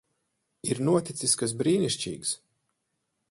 [0.71, 2.33] Ir noticis kas brīnišķīgs.